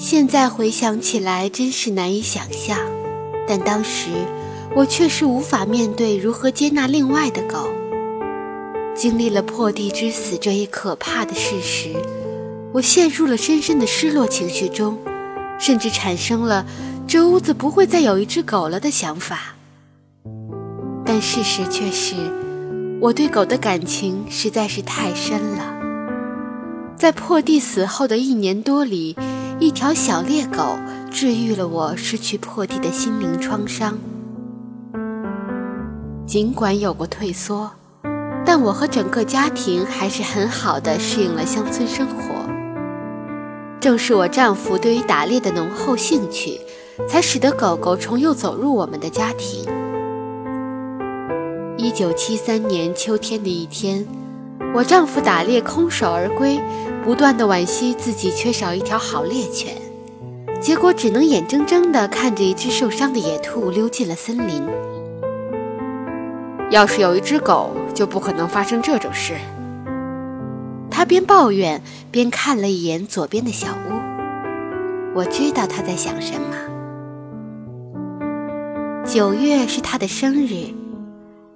[0.00, 2.78] 现在回想起来，真是难以想象。
[3.48, 4.10] 但当时
[4.76, 7.68] 我确实无法面对如何接纳另外的狗。
[8.94, 11.92] 经历了破地之死这一可怕的事实，
[12.72, 14.96] 我陷入了深深的失落情绪中，
[15.58, 16.64] 甚至产生了
[17.08, 19.56] 这屋子不会再有一只狗了的想法。
[21.04, 22.14] 但事实却是，
[23.00, 25.74] 我对狗的感情实在是太深了。
[26.96, 29.16] 在破地死后的一年多里，
[29.60, 30.78] 一条小猎狗
[31.10, 33.98] 治愈了我失去破地的心灵创伤。
[36.24, 37.68] 尽管有过退缩，
[38.46, 42.22] 但我和整个家庭还是很好的适应了乡村生活。
[43.80, 46.60] 正是我丈夫对于打猎的浓厚兴趣，
[47.08, 49.64] 才使得狗狗重又走入我们的家庭。
[51.76, 54.06] 一九七三年秋天的一天，
[54.72, 56.60] 我丈夫打猎空手而归，
[57.04, 59.74] 不断的惋惜自己缺少一条好猎犬，
[60.60, 64.66] 结果只能眼睁睁地看着一只受伤的野兔溜进了森林。
[66.70, 69.34] 要是有一只狗，就不可能发生这种事。
[70.90, 73.94] 他边抱怨边看了一眼左边的小屋，
[75.14, 76.56] 我知道他在想什么。
[79.06, 80.74] 九月是他的生日。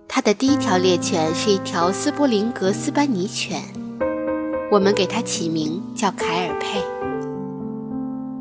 [0.09, 3.63] 他的第一条猎犬是一条斯波林格斯班尼犬，
[4.73, 6.81] 我们给它起名叫凯尔佩。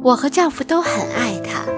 [0.02, 1.70] 我和丈夫都很爱它，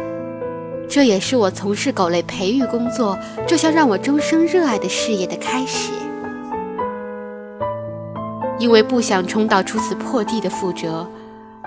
[0.88, 5.92] 这也是我从事狗类培育工作这项让我终生热爱的事业的开始。
[8.60, 11.08] 因为不想重蹈如此破地的覆辙，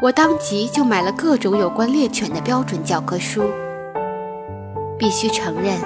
[0.01, 3.43] 我当即就买了各种有关猎犬的标准教科书。
[4.97, 5.77] 必须承认。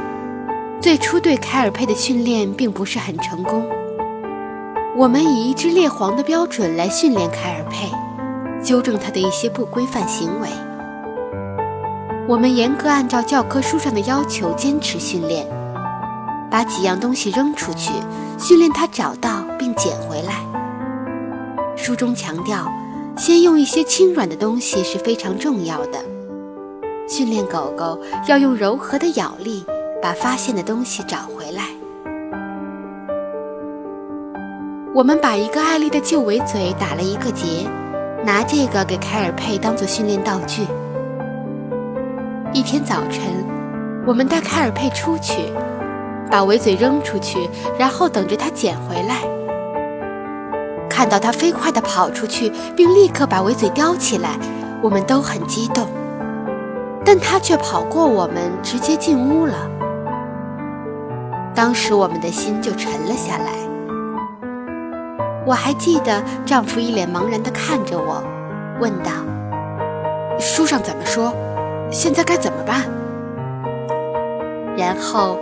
[0.83, 3.67] 最初对凯尔佩的训练并不是很成功。
[5.01, 7.91] 我们以一只猎黄的标准来训练凯尔佩，
[8.63, 10.49] 纠正他的一些不规范行为。
[12.29, 15.47] 我们严格按照教科书上的要求坚持训练，
[16.51, 17.95] 把几样东西扔出去，
[18.39, 20.35] 训练他找到并捡回来。
[21.79, 22.71] 书中强调，
[23.17, 25.99] 先用一些轻软的东西是非常重要的。
[27.09, 29.65] 训练狗狗要用柔和的咬力。
[30.03, 31.63] 把发现的东西找回来。
[34.93, 37.65] 我们把一个爱丽的旧围嘴打了一个结，
[38.25, 40.67] 拿这个给凯尔佩当做训练道具。
[42.53, 43.23] 一天早晨，
[44.05, 45.53] 我们带凯尔佩出去，
[46.29, 47.49] 把围嘴扔出去，
[47.79, 49.23] 然后等着他捡回来。
[50.89, 54.37] 看到他飞快地跑出去，并立刻把围嘴叼起来，
[54.83, 55.87] 我们都很激动。
[57.05, 59.71] 但他却跑过我们，直接进屋了。
[61.55, 63.70] 当时我们的心就沉了下来。
[65.47, 68.23] 我还记得丈夫一脸茫然地看着我，
[68.81, 69.11] 问道
[70.39, 71.33] ：“书上怎么说？
[71.91, 72.83] 现在该怎么办？”
[74.77, 75.39] 然后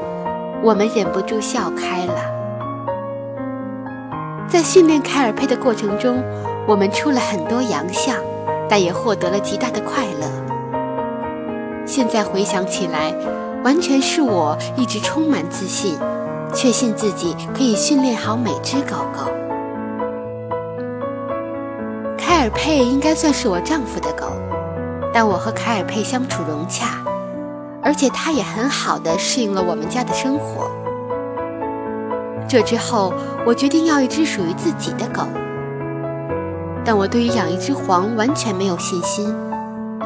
[0.63, 2.15] 我们忍不住笑开了。
[4.49, 6.23] 在训练凯尔佩的过程中，
[6.67, 8.17] 我们出了很多洋相，
[8.69, 10.27] 但也获得了极大的快乐。
[11.85, 13.13] 现在回想起来。
[13.65, 15.99] 完全是我一直充满自信，
[16.55, 19.48] 确信自己可以训练好每只狗狗。
[22.49, 24.33] 尔佩应该算是我丈夫的狗，
[25.13, 26.87] 但我和凯尔佩相处融洽，
[27.83, 30.71] 而且它也很好的适应了我们家的生活。
[32.49, 33.13] 这之后，
[33.45, 35.25] 我决定要一只属于自己的狗，
[36.87, 39.37] 但我对于养一只黄完全没有信心，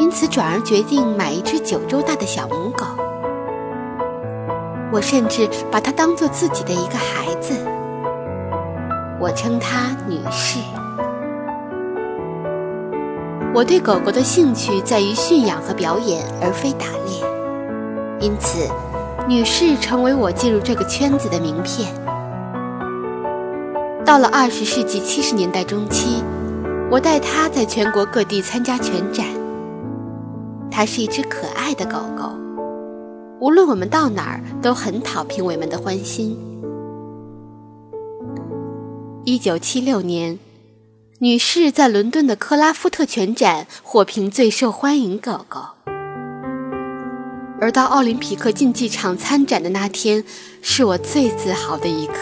[0.00, 2.84] 因此转而决定买一只九周大的小母狗。
[4.90, 7.54] 我甚至把它当做自己的一个孩子，
[9.20, 10.58] 我称她女士。
[13.54, 17.20] 我对狗狗的兴趣在于驯养和表演，而非打猎，
[18.18, 18.66] 因此，
[19.28, 21.92] 女士成为我进入这个圈子的名片。
[24.06, 26.22] 到了二十世纪七十年代中期，
[26.90, 29.26] 我带它在全国各地参加犬展。
[30.70, 32.30] 它是一只可爱的狗狗。
[33.38, 36.38] 无论我们到哪儿，都很讨评委们的欢心。
[39.24, 40.38] 一九七六年，
[41.22, 45.60] 女士在伦敦的克拉夫特犬展获评最受欢迎狗狗。
[47.60, 50.24] 而到奥林匹克竞技场参展的那天，
[50.62, 52.14] 是我最自豪的一刻。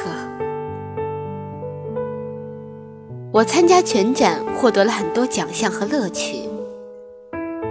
[3.32, 6.42] 我参加犬展，获得了很多奖项和乐趣。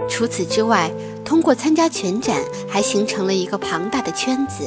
[0.08, 0.90] 除此之外，
[1.24, 4.64] 通过参加全展，还形成了一个庞大的圈子，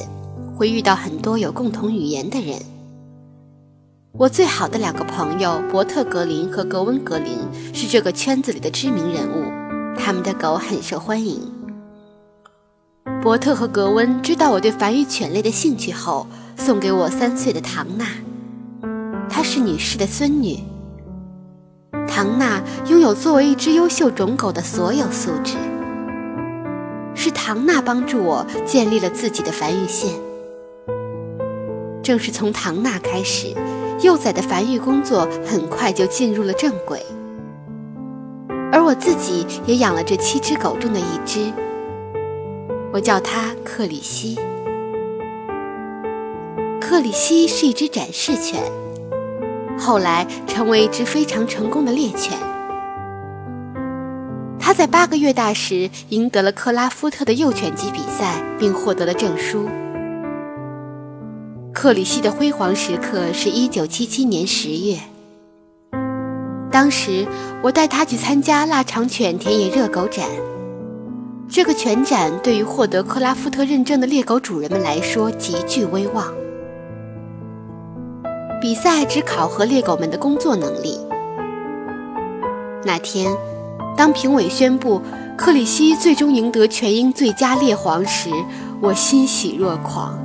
[0.55, 2.57] 会遇到很多有共同语言的人。
[4.15, 7.35] 我最好的两个朋友伯特·格林和格温·格林
[7.73, 9.51] 是这个圈子里的知名人物，
[9.97, 11.51] 他们的狗很受欢迎。
[13.23, 18.05] 伯特和格温知道我对繁育犬类的兴趣后，送给我三岁的唐娜，
[19.27, 20.59] 她是女士的孙女。
[22.07, 25.55] 唐娜拥有作为一只优秀种狗的所有素质，
[27.15, 30.13] 是唐娜帮助我建立了自己的繁育线。
[32.03, 33.55] 正是从唐娜开始，
[34.03, 37.01] 幼崽的繁育工作很快就进入了正轨，
[38.69, 41.49] 而我自己也养了这七只狗中的一只。
[42.91, 44.37] 我叫它克里希。
[46.81, 48.61] 克里希是一只展示犬，
[49.79, 52.37] 后来成为一只非常成功的猎犬。
[54.59, 59.69] 它在八个月大时赢得了克拉夫特的幼犬级比赛，并获得了证书。
[61.83, 64.97] 克里希的辉煌时刻是一九七七年十月，
[66.71, 67.27] 当时
[67.61, 70.25] 我带他去参加腊肠犬田野热狗展。
[71.49, 76.33] 这个犬展对于获得克拉夫特认证的猎狗主人们来说极具威望。
[78.61, 80.97] 比赛只考核猎狗们的工作能力。
[82.85, 83.29] 那天，
[83.97, 85.01] 当评委宣布
[85.35, 88.29] 克里希最终赢得全英最佳猎黄时，
[88.79, 90.17] 我欣喜若狂。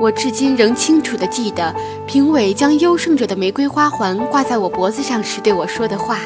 [0.00, 1.74] 我至今仍清楚地记得
[2.06, 6.18] 评委将优胜者的玫瑰花环挂在我脖子上时对我说的话。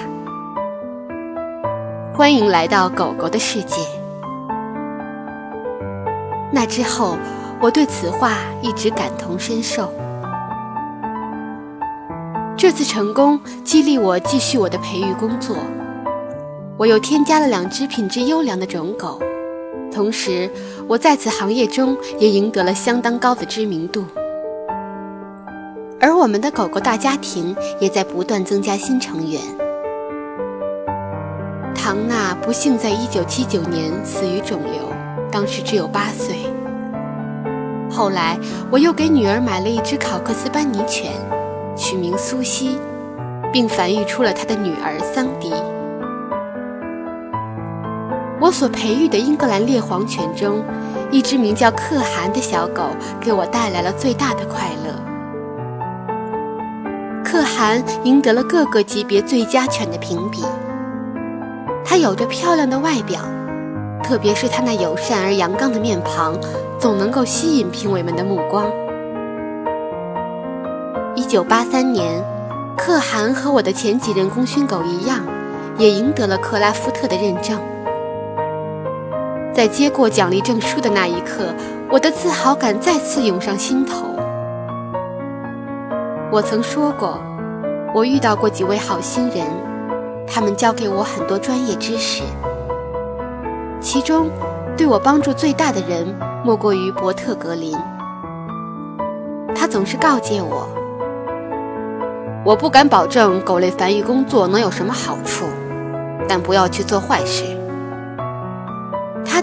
[2.15, 3.82] 欢迎来到狗狗的世界。
[6.53, 7.19] 那之后，
[7.61, 9.93] 我对此话一直感同身受。
[12.56, 15.56] 这次成功激励我继续我的培育工作。
[16.76, 19.21] 我又添加了两只品质优良的种狗，
[19.94, 20.50] 同时
[20.88, 24.05] 我在此行业中也赢得了相当高的知名度。
[26.00, 29.41] 而我们的狗狗大家庭也在不断增加新成员。
[31.75, 34.93] 唐娜不幸在1979年死于肿瘤，
[35.31, 36.37] 当时只有八岁。
[37.90, 38.37] 后来，
[38.70, 41.12] 我又给女儿买了一只考克斯班尼犬，
[41.76, 42.76] 取名苏西，
[43.52, 45.52] 并繁育出了她的女儿桑迪。
[48.55, 50.62] 所培育的英格兰猎黄犬中，
[51.11, 52.85] 一只名叫可汗的小狗
[53.21, 54.95] 给我带来了最大的快乐。
[57.25, 60.45] 可汗赢得了各个级别最佳犬的评比。
[61.85, 63.23] 它有着漂亮的外表，
[64.05, 66.39] 特别是它那友善而阳刚的面庞，
[66.79, 68.67] 总能够吸引评委们的目光。
[71.17, 72.23] 一九八三年，
[72.77, 75.19] 可汗和我的前几任功勋狗一样，
[75.77, 77.59] 也赢得了克拉夫特的认证。
[79.55, 81.55] 在接过奖励证书的那一刻，
[81.89, 84.05] 我的自豪感再次涌上心头。
[86.33, 87.21] 我曾说过，
[87.95, 89.47] 我遇到过几位好心人。
[90.27, 92.25] 他们教给我很多专业知识，
[93.81, 94.29] 其中
[94.77, 96.05] 对我帮助最大的人
[96.45, 97.77] 莫过于伯特·格林。
[99.55, 100.67] 他总是告诫我
[102.45, 105.45] ：“我不敢保证狗类繁育工作能有什么好处，
[106.27, 107.45] 但不要去做坏事。”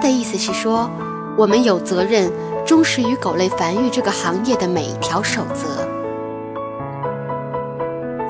[0.02, 0.90] 的意思是说，
[1.38, 2.30] 我们有责任
[2.66, 5.88] 忠实于狗类繁育这个行业的每一条守则。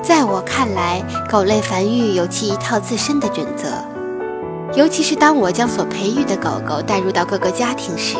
[0.02, 3.68] 在我看来，狗类繁育有其一套自身的准则，
[4.74, 8.16] 尤其是当我将所培育的狗狗带入到各个家庭时，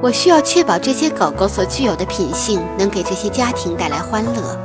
[0.00, 4.58] 我需要确保这些狗狗所具有的品性能给这些家庭带来欢乐。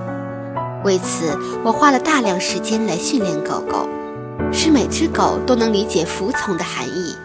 [0.83, 3.87] 为此，我花了大量时间来训练狗狗，
[4.51, 7.15] 使每只狗都能理解服从的含义。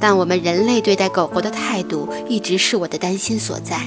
[0.00, 3.80] 但我们人类对待狗狗的态度，一直是我的担心所在。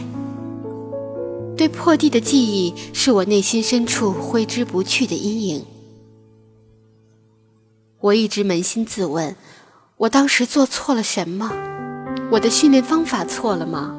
[1.58, 5.65] 对破地的记忆是我内心深处挥之不去的阴影。
[8.00, 9.36] 我一直扪心自问：
[9.98, 11.51] 我当时做错了什么？
[12.32, 13.96] 我的训练方法错了吗？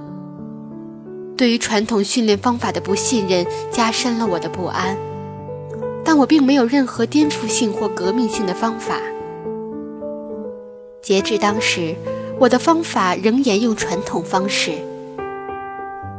[1.37, 4.97] 对于传统训练方法的不信任加深了我的不安。
[6.05, 9.01] 但我并没有任何颠覆性或革命性的方法。
[11.03, 11.97] 截至当时，
[12.39, 14.71] 我的方法仍沿用传统方式。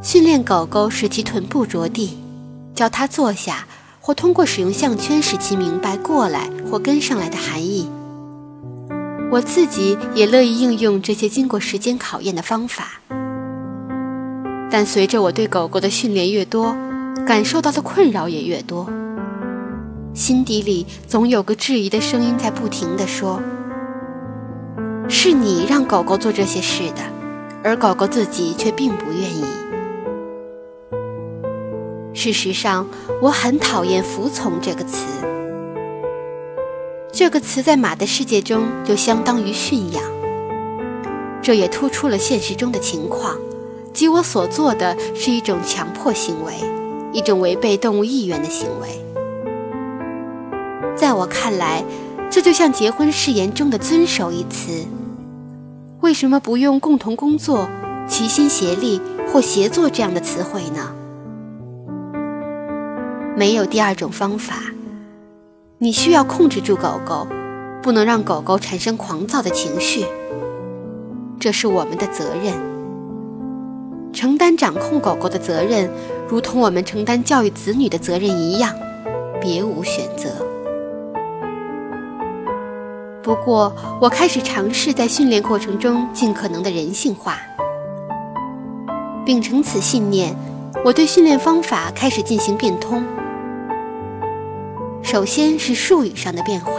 [0.02, 2.18] 训练狗狗使其臀部着地，
[2.76, 3.66] 教它坐下，
[4.02, 7.90] 或通过使用项圈使其明白“过来”或“跟上来”的含义。
[9.32, 13.00] 我自己也乐意应用这些经过时间考验的方法。
[14.70, 16.76] 但随着我对狗狗的训练越多，
[17.26, 18.90] 感受到的困扰也越多，
[20.14, 23.42] 心底里总有个质疑的声音在不停地说
[25.10, 27.02] ：“是你让狗狗做这些事的，
[27.64, 29.44] 而狗狗自己却并不愿意。”
[32.14, 32.88] 事实上，
[33.22, 35.06] 我很讨厌“服从”这个词。
[37.12, 40.04] 这个词在马的世界中就相当于驯养。
[41.42, 43.36] 这也突出了现实中的情况，
[43.92, 46.54] 即我所做的是一种强迫行为，
[47.12, 48.88] 一种违背动物意愿的行为。
[50.96, 51.84] 在我看来，
[52.34, 54.88] 这就像结婚誓言中的“遵守”一词。
[56.02, 57.70] 为什么不用“共同工作
[58.10, 59.00] ”“齐心协力”
[59.32, 60.92] 或“协作”这样的词汇呢？
[63.38, 64.56] 没有第二种方法。
[65.78, 67.28] 你需要控制住狗狗，
[67.84, 70.04] 不能让狗狗产生狂躁的情绪。
[71.40, 72.56] 这是我们的责任。
[74.12, 75.88] 承担掌控狗狗的责任，
[76.28, 78.74] 如同我们承担教育子女的责任一样，
[79.40, 80.43] 别无选择。
[83.24, 87.38] 不过，我开始尝试在训练过程中尽可能的人性化。
[89.26, 90.36] 秉承此信念，
[90.84, 93.02] 我对训练方法开始进行变通。
[95.02, 96.74] 首先是术语上的变化。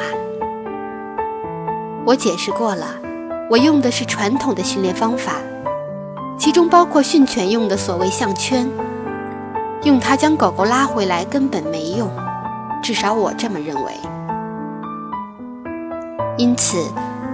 [2.05, 2.89] 我解释过了，
[3.51, 5.37] 我用的是传统的训练方法，
[6.39, 8.69] 其中包括训犬用的所谓项圈，
[9.85, 12.11] 用它将狗狗拉回来根本没用，
[12.83, 13.93] 至少我这么认为。
[16.37, 16.79] 因此，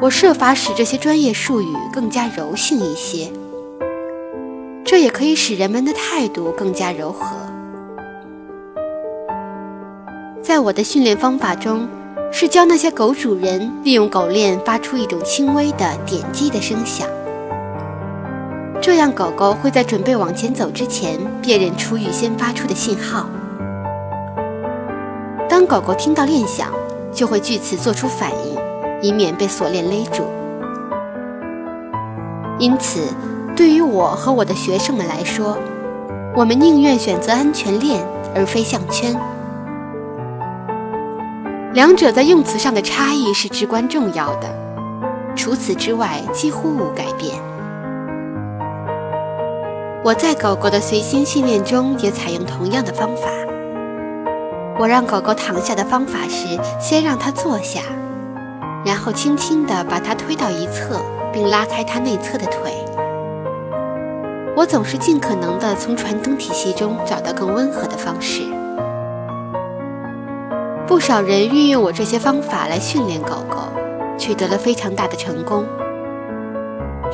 [0.00, 3.32] 我设法使这些专业术语更加柔性一些，
[4.84, 7.34] 这也可以使人们的态度更加柔和。
[10.42, 11.88] 在我的训练方法中，
[12.30, 17.08] 是教那些狗主人利用狗链发出一种轻微的点击的声响，
[18.82, 23.26] 这样狗狗会在准备往前走之前辨认出预先发出的信号。
[25.48, 26.70] 当狗狗听到链响，
[27.12, 28.59] 就会据此做出反应，
[29.00, 30.24] 以免被锁链勒住。
[32.58, 33.00] 因此，
[33.56, 35.56] 对于我和我的学生们来说，
[36.36, 38.04] 我们宁愿选择安全链
[38.34, 39.18] 而非项圈。
[41.72, 44.48] 两者在用词上的差异是至关重要的，
[45.34, 47.34] 除此之外几乎无改变。
[50.02, 53.28] 我在狗狗的随心训练中也采用同样的方法。
[54.78, 57.80] 我让狗狗躺下的方法是先让它坐下，
[58.84, 61.00] 然后轻轻地把它推到一侧，
[61.32, 62.74] 并拉开它内侧的腿。
[64.56, 68.42] 我总是尽可能地从传统体系中找到更温和的方式。
[70.86, 73.56] 不少人运用我这些方法来训练狗狗，
[74.18, 75.64] 取得了非常大的成功。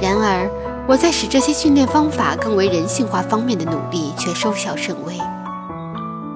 [0.00, 0.50] 然而，
[0.86, 5.14] 我在使这些训练方法更为人性化方面的努力却收效甚微，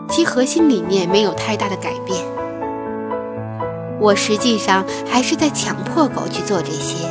[0.08, 2.39] 其核心理念没有太大的改变。
[4.00, 7.06] 我实际上还是在强迫狗去做这些，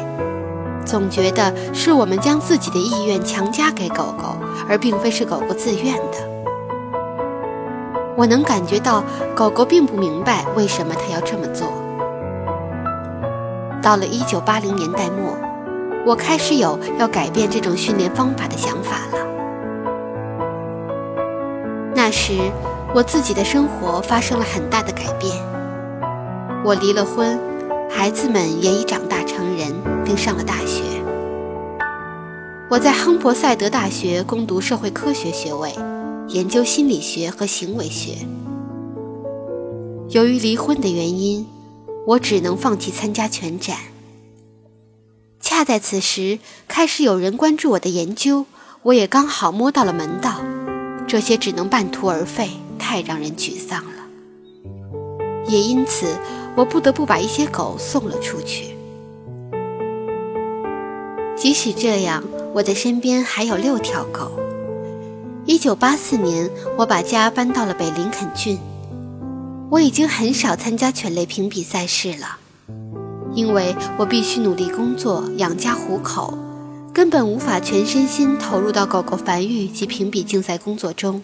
[0.84, 4.36] 总觉得是我们将自己的意愿强加给狗狗，
[4.67, 6.17] 而并非是狗狗自愿的。
[8.17, 9.03] 我能感觉到
[9.36, 11.67] 狗狗并不明白为什么它要这么做。
[13.81, 15.38] 到了一九八零年代末，
[16.05, 19.25] 我开始有要改变这种训练方法的想法了。
[21.93, 22.34] 那时，
[22.93, 25.49] 我自己的生活发生了很大的改变。
[26.66, 27.39] 我离了婚，
[27.89, 29.74] 孩子们也已长大成人，
[30.04, 30.84] 并上了大学。
[32.70, 35.74] 我在亨伯塞德大学攻读社会科学学位。
[36.28, 38.18] 研究心理学和行为学。
[40.10, 41.48] 由于离婚的原因，
[42.06, 43.75] 我只能放弃参加全展。
[45.39, 46.38] 恰在此时，
[46.68, 48.46] 开始有人关注我的研究，
[48.84, 50.36] 我也刚好摸到了门道。
[51.08, 53.92] 这些只能半途而废，太让人沮丧了。
[55.48, 56.06] 也因此，
[56.60, 58.75] 我不得不把一些狗送了出去。
[61.34, 62.22] 即使这样，
[62.54, 64.30] 我的身边还有六条狗。
[65.46, 68.60] 一九八四年，我把家搬到了北林肯郡。
[69.70, 72.38] 我已经很少参加犬类评比赛事了，
[73.34, 76.38] 因为我必须努力工作养家糊口，
[76.94, 81.24] 根本无法全身心投入到狗狗繁育及评比竞赛工作中。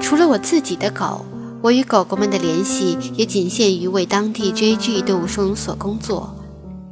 [0.00, 1.24] 除了我自己的狗，
[1.62, 5.00] 我与狗狗们的联系也仅限于为当地 J.G.
[5.02, 6.34] 动物收容所工作，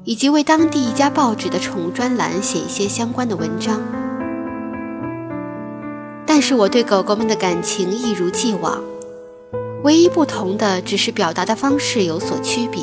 [0.05, 3.83] 以及为当地一家报纸的宠物专栏写一些相关的文章。
[6.25, 8.81] 但是我对狗狗们的感情一如既往，
[9.83, 12.81] 唯一不同的只是表达的方式有所区别。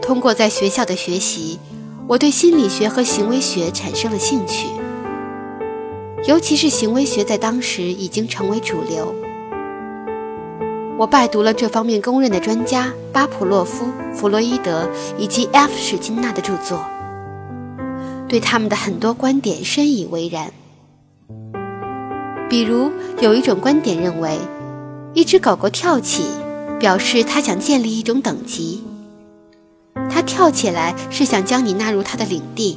[0.00, 1.58] 通过在学校的学习，
[2.06, 4.68] 我对心理学和行为学产生了兴趣，
[6.26, 9.14] 尤其是行为学在当时已经成为主流。
[10.98, 16.84] 我拜读了这方面公认的专家巴甫洛夫、弗洛伊德以及 F 史金纳的著作，
[18.26, 20.50] 对他们的很多观点深以为然。
[22.48, 22.90] 比如，
[23.20, 24.40] 有一种观点认为，
[25.14, 26.24] 一只狗狗跳起，
[26.80, 28.82] 表示它想建立一种等级。
[30.10, 32.76] 它跳起来是想将你纳入它的领地。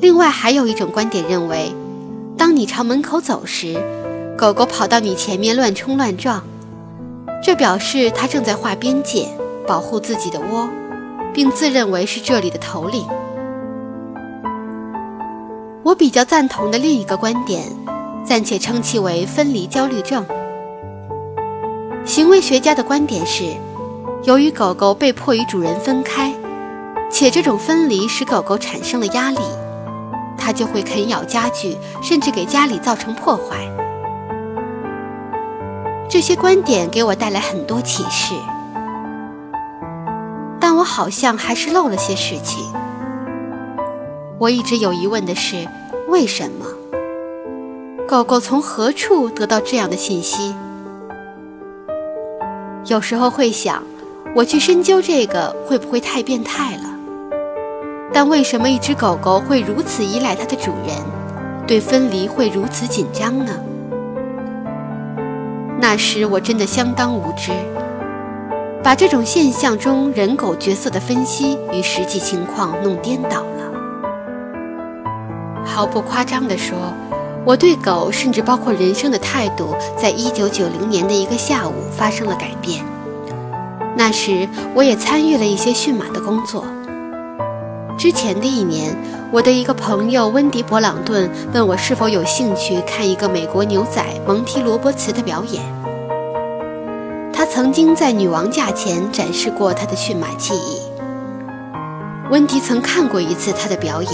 [0.00, 1.72] 另外还有一种观点认为，
[2.36, 3.76] 当你朝门口走时，
[4.38, 6.40] 狗狗跑到你前面乱冲乱撞，
[7.42, 9.26] 这表示它正在划边界，
[9.66, 10.68] 保护自己的窝，
[11.34, 13.04] 并自认为是这里的头领。
[15.82, 17.64] 我比较赞同的另一个观点，
[18.24, 20.24] 暂且称其为分离焦虑症。
[22.04, 23.42] 行为学家的观点是，
[24.22, 26.32] 由于狗狗被迫与主人分开，
[27.10, 29.40] 且这种分离使狗狗产生了压力。
[30.38, 33.66] 它就会啃咬家具，甚至给家里造成破坏。
[36.10, 38.34] 这些观点给我带来很多启示，
[40.58, 42.64] 但我好像还是漏了些事情。
[44.38, 45.68] 我一直有疑问的是，
[46.08, 46.64] 为什么
[48.08, 50.54] 狗狗从何处得到这样的信息？
[52.86, 53.82] 有时候会想，
[54.34, 56.84] 我去深究这个会不会太变态了？
[58.14, 60.96] 但为什么一只狗狗会如此依赖它的主人，
[61.66, 63.52] 对分离会如此紧张呢？
[65.80, 67.52] 那时我真的相当无知，
[68.82, 73.72] 把这种现象中人狗角色的分析与实际情况弄颠倒了。
[75.64, 76.76] 毫不夸张地说，
[77.44, 82.84] 我对狗，甚至包括人生的态度，在一九九零年的一个下午发生了改变。
[83.96, 86.64] 那时我也参与了一些驯马的工作。
[87.98, 88.96] 之前的一年，
[89.32, 95.60] 我的一个朋友温迪·勃朗顿问我是否有兴趣看一个美国牛仔蒙提·罗伯茨的表演。
[97.32, 100.80] 他曾经在女王驾前展示过他的驯马技艺。
[102.30, 104.12] 温迪曾看过一次他的表演，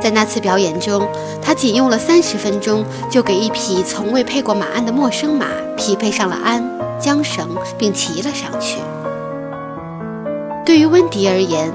[0.00, 1.06] 在那次表演中，
[1.42, 5.44] 他仅用了三十分钟就给一匹从未配过马鞍的陌生马
[5.76, 6.64] 匹配上了鞍、
[6.98, 8.78] 缰绳，并骑了上去。
[10.64, 11.70] 对于温迪而言，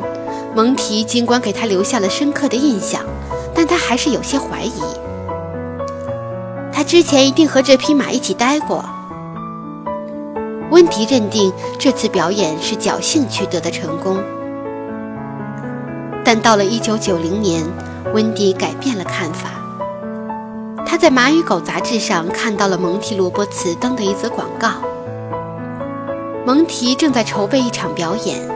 [0.56, 3.02] 蒙提尽管给他留下了深刻的印象，
[3.56, 4.82] 但他还是有些怀疑。
[6.72, 8.86] 他之前一定和这匹马一起待过。
[10.72, 14.18] 温迪认定这次表演是侥幸取得的成功，
[16.24, 17.64] 但到了1990年，
[18.14, 19.50] 温迪改变了看法。
[20.86, 24.70] 他在《马与狗》杂志上看到了蒙提·罗伯茨登的一则广告。
[26.46, 28.53] 蒙提正在筹备一场表演。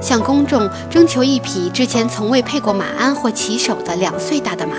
[0.00, 4.76] 向公众征求一匹之前从未配过马鞍或骑手的两岁大的马。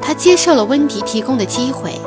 [0.00, 2.00] 他接受了温迪提供的机会，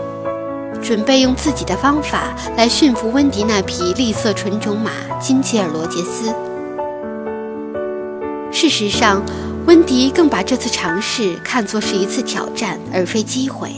[0.82, 6.34] 准备用自己的方法来驯服温迪那匹栗色纯种马金吉尔罗杰斯。
[8.52, 9.24] 事实上，
[9.66, 13.70] 温迪更把这次尝试看作是一次挑战，而非机会。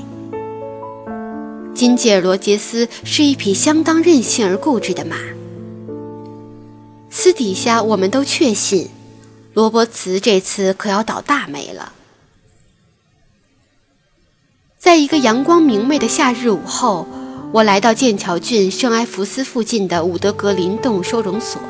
[1.74, 5.16] 金吉尔罗杰斯是一匹相当任性而固执的马。
[7.18, 8.90] 私底下，我们都确信，
[9.54, 11.94] 罗伯茨这次可要倒大霉了。
[14.78, 17.08] 在一个阳光明媚的夏日午后，
[17.54, 21.62] 我来到剑桥郡圣埃弗斯附近的伍德格林动物收容所。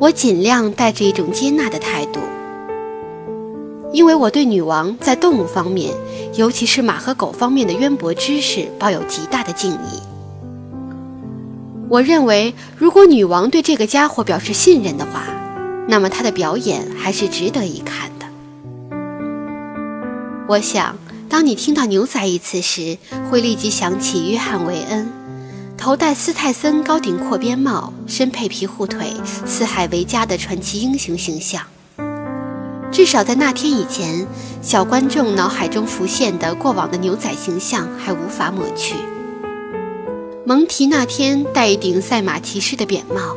[0.00, 2.20] 我尽量带着一种接纳的态度，
[3.92, 5.92] 因为我对女王在动物方面，
[6.32, 10.15] 尤其是马和狗方面的渊博知识抱有极大的敬意。
[11.88, 15.22] 我认为，如果女王对这个家伙表示信任的话，
[15.86, 18.26] 那么他的表演还是值得一看的。
[20.48, 20.96] 我想，
[21.28, 22.98] 当你听到“牛仔”一词时，
[23.30, 25.12] 会立即想起约翰·韦恩，
[25.78, 29.12] 头戴斯泰森高顶阔边帽，身配皮护腿，
[29.44, 31.62] 四海为家的传奇英雄形象。
[32.90, 34.26] 至少在那天以前，
[34.60, 38.96] 小观众脑海中浮现的过往的牛仔形象还无法抹去。
[40.48, 43.36] 蒙提那天戴一顶赛马骑士的扁帽，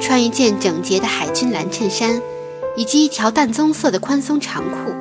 [0.00, 2.20] 穿一件整洁的海军蓝衬衫，
[2.76, 4.92] 以及一条淡棕色的宽松长裤。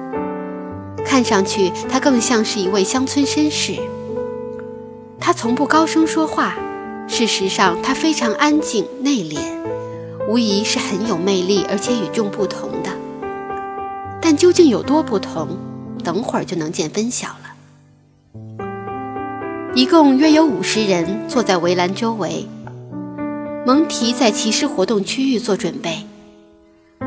[1.03, 3.79] 看上去，他更像是一位乡村绅士。
[5.19, 6.55] 他从不高声说话，
[7.07, 9.39] 事实上，他非常安静内敛，
[10.27, 12.91] 无疑是很有魅力而且与众不同的。
[14.21, 15.57] 但究竟有多不同，
[16.03, 17.48] 等会儿就能见分晓了。
[19.79, 22.45] 一共约有五十人坐在围栏周围。
[23.65, 26.05] 蒙提在骑士活动区域做准备，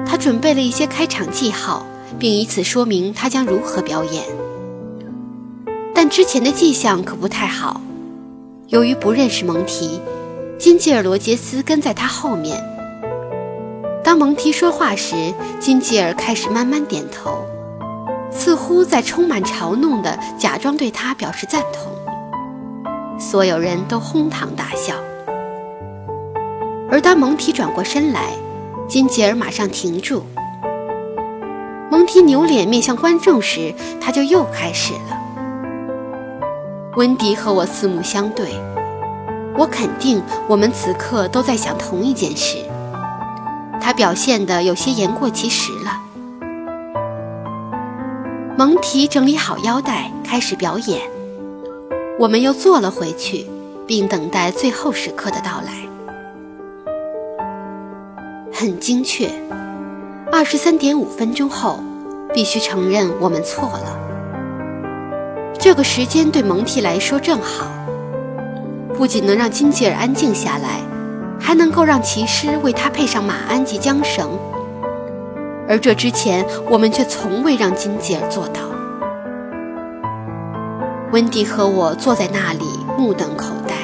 [0.07, 1.85] 他准备了一些开场记号，
[2.19, 4.25] 并以此说明他将如何表演。
[5.95, 7.79] 但之前的迹象可不太好。
[8.69, 10.01] 由于不认识蒙提，
[10.59, 12.59] 金吉尔罗杰斯跟在他后面。
[14.03, 15.15] 当蒙提说话时，
[15.61, 17.37] 金吉尔开始慢慢点头，
[18.31, 21.93] 似乎在充满嘲弄地假装对他表示赞同。
[23.23, 24.97] 所有人都哄堂大笑。
[26.91, 28.33] 而当蒙提转过身来，
[28.89, 30.25] 金吉尔马上停住。
[31.89, 35.17] 蒙提扭脸面向观众时，他就又开始了。
[36.97, 38.49] 温迪和我四目相对，
[39.57, 42.59] 我肯定我们此刻都在想同一件事。
[43.81, 46.01] 他表现得有些言过其实了。
[48.59, 51.01] 蒙提整理好腰带，开始表演。
[52.23, 53.47] 我们又坐了回去，
[53.85, 55.73] 并等待最后时刻的到来。
[58.53, 59.29] 很精确。
[60.31, 61.81] 二十三点五分钟后，
[62.33, 63.99] 必须承认我们错了。
[65.59, 67.67] 这个时间对蒙蒂来说正好，
[68.95, 70.79] 不仅能让金吉尔安静下来，
[71.41, 74.31] 还能够让骑师为他配上马鞍及缰绳。
[75.69, 78.61] 而这之前，我们却从未让金吉尔做到。
[81.13, 82.65] 温迪和我坐在那里，
[82.97, 83.75] 目瞪口呆。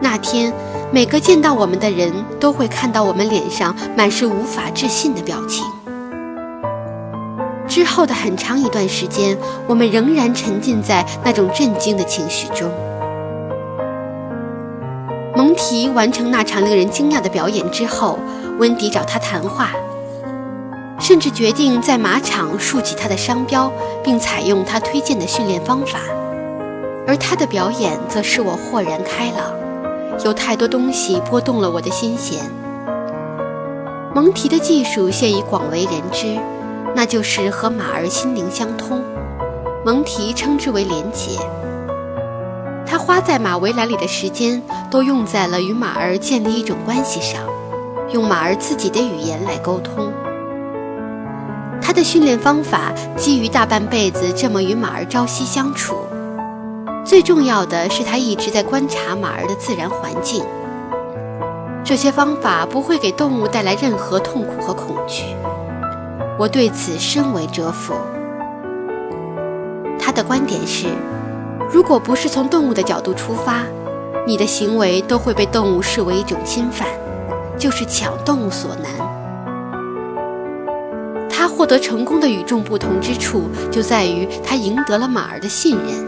[0.00, 0.52] 那天。
[0.90, 5.62] 每个见到我们的人都会看到我们脸上满是无法置信的表情。
[7.68, 12.70] 之后的很长一段时间，我们仍然沉浸在那种震惊的情绪中。
[15.36, 18.18] 蒙提完成那场令人惊讶的表演之后，
[18.58, 19.72] 温迪找他谈话，
[21.08, 23.72] 甚至决定在马场竖起他的商标，
[24.04, 26.00] 并采用他推荐的训练方法。
[27.06, 29.54] 而他的表演则使我豁然开朗。
[30.22, 32.40] 有太多东西拨动了我的心弦。
[34.14, 36.38] 蒙提的技术现已广为人知，
[36.94, 39.02] 那就是和马儿心灵相通。
[39.86, 41.38] 蒙提称之为连结。
[42.86, 47.40] 他花在马围栏里的时间都用在了与马儿建立一种关系上，
[48.12, 50.12] 用马儿自己的语言来沟通。
[51.88, 55.96] 他的训练方法基于大半辈子这么与马儿朝夕相处。
[57.02, 60.44] 最重要的是，他一直在观察马儿的自然环境。
[61.82, 65.24] 这些方法不会给动物带来任何痛苦和恐惧，
[66.38, 67.94] 我对此深为折服。
[69.98, 70.88] 他的观点是：
[71.72, 73.62] 如果不是从动物的角度出发，
[74.26, 76.86] 你的行为都会被动物视为一种侵犯，
[77.56, 79.17] 就是抢动物所难。
[81.38, 86.04] 他获得成功的与众不同之处，就在于他赢得了马儿的信任。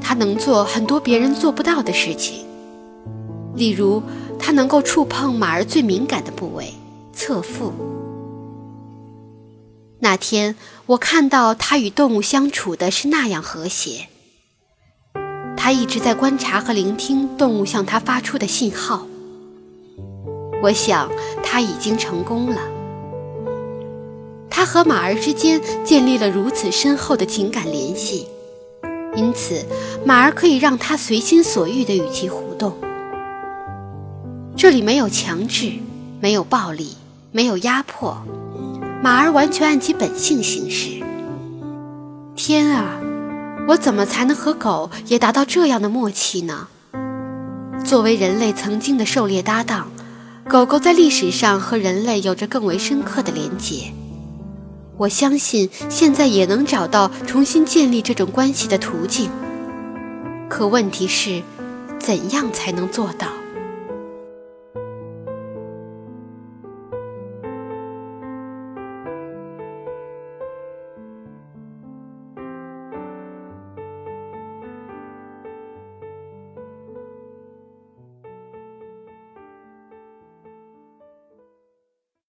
[0.00, 2.46] 他能做很多别人做不到的事情，
[3.56, 4.00] 例如，
[4.38, 6.72] 他能够触碰马儿最敏感的部位——
[7.12, 7.72] 侧腹。
[9.98, 10.54] 那天，
[10.86, 14.06] 我看到他与动物相处的是那样和谐。
[15.56, 19.04] 他一直在观察和聆听动物向他发出的信号。
[20.62, 21.10] 我想，
[21.42, 22.73] 他已经成功了。
[24.56, 28.28] 他和马儿之间建立了如此深厚的情感联系。
[29.16, 29.66] 因此，
[30.06, 32.72] 马儿可以让他随心所欲地与其互动。
[34.56, 35.72] 这里没有强制，
[36.20, 36.96] 没有暴力，
[37.32, 38.16] 没有压迫，
[39.02, 41.02] 马儿完全按其本性行事。
[42.36, 43.00] 天啊，
[43.66, 46.68] 我怎么才能和狗也达到这样的默契呢？
[47.84, 49.90] 作为人类曾经的狩猎搭档，
[50.48, 53.92] 狗狗在历史上和人类有着更为深刻的连结。
[54.96, 59.28] 我相信现在也能找到重新建立这种关系的途径，
[60.48, 61.42] 可问题是，
[61.98, 63.26] 怎样才能做到？